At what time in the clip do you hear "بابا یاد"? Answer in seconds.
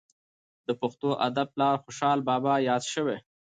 2.29-2.83